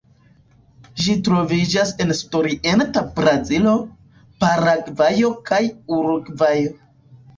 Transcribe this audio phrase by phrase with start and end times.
[1.01, 3.75] Ĝi troviĝas en sudorienta Brazilo,
[4.45, 5.61] Paragvajo kaj
[5.99, 6.75] Urugvajo.